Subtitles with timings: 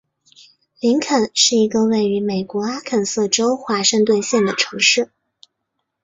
[0.79, 5.11] 林肯是一个位于美国阿肯色州华盛顿县的城市。